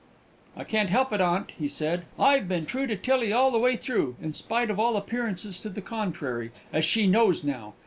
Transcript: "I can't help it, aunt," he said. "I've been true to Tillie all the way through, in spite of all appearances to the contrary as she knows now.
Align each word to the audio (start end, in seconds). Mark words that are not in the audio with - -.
"I 0.57 0.63
can't 0.63 0.89
help 0.89 1.13
it, 1.13 1.21
aunt," 1.21 1.51
he 1.59 1.67
said. 1.67 2.05
"I've 2.17 2.47
been 2.49 2.65
true 2.65 2.87
to 2.87 2.95
Tillie 2.95 3.31
all 3.31 3.51
the 3.51 3.59
way 3.59 3.75
through, 3.77 4.15
in 4.19 4.33
spite 4.33 4.71
of 4.71 4.79
all 4.79 4.97
appearances 4.97 5.59
to 5.59 5.69
the 5.69 5.79
contrary 5.79 6.49
as 6.73 6.85
she 6.85 7.05
knows 7.05 7.43
now. 7.43 7.75